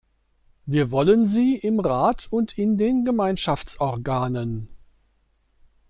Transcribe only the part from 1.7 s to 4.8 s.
Rat und in den Gemeinschaftsorganen.